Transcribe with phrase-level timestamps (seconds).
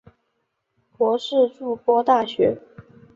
[0.97, 2.59] 博士筑波大学。